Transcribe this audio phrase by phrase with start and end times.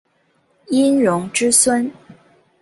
[0.69, 1.91] 殷融之孙。